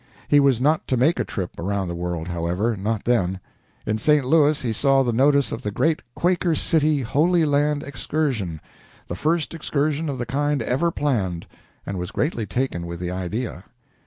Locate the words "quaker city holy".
6.15-7.45